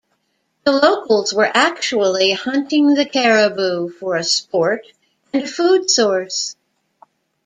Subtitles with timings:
[0.63, 4.87] The locals were actually hunting the caribou, for a sport
[5.31, 6.55] and a food source.